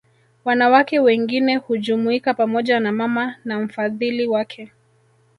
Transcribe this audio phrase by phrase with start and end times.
[0.45, 4.71] Wanawake wengine hujumuika pamoja na mama na mfadhili wake